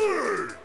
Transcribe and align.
Hey! 0.00 0.59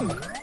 Thank. 0.00 0.39